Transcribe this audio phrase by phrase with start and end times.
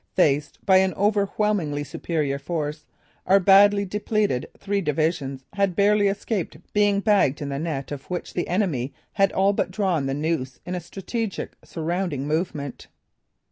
[0.15, 2.87] Faced by an overwhelmingly superior force,
[3.27, 8.33] our badly depleted three divisions had barely escaped being bagged in the net of which
[8.33, 12.87] the enemy had all but drawn the noose in a strategetic surrounding movement.